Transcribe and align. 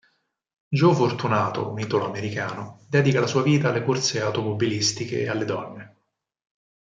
Gio 0.67 0.95
Fortunato, 0.95 1.69
un 1.69 1.77
italo-americano, 1.77 2.87
dedica 2.89 3.19
la 3.19 3.27
sua 3.27 3.43
vita 3.43 3.69
alle 3.69 3.83
corse 3.83 4.19
automobilistiche 4.19 5.21
e 5.21 5.29
alle 5.29 5.45
donne. 5.45 5.95